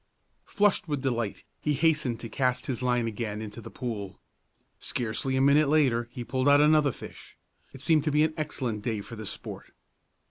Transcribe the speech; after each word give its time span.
Flushed 0.47 0.87
with 0.87 1.03
delight, 1.03 1.43
he 1.59 1.73
hastened 1.75 2.19
to 2.21 2.27
cast 2.27 2.65
his 2.65 2.81
line 2.81 3.07
again 3.07 3.39
into 3.39 3.61
the 3.61 3.69
pool. 3.69 4.19
Scarcely 4.79 5.35
a 5.35 5.41
minute 5.41 5.69
later 5.69 6.09
he 6.11 6.23
pulled 6.23 6.49
out 6.49 6.59
another 6.59 6.91
fish. 6.91 7.37
It 7.71 7.81
seemed 7.81 8.03
to 8.05 8.11
be 8.11 8.23
an 8.23 8.33
excellent 8.35 8.81
day 8.81 9.01
for 9.01 9.15
the 9.15 9.27
sport. 9.27 9.73